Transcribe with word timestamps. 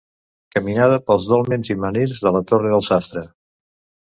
Caminada 0.55 0.97
pels 1.09 1.27
dòlmens 1.33 1.71
i 1.75 1.77
menhirs 1.83 2.23
de 2.25 2.33
la 2.37 2.43
Torre 2.53 2.73
del 2.75 2.87
Sastre. 2.89 3.25